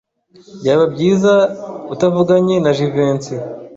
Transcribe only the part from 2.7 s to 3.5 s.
Jivency.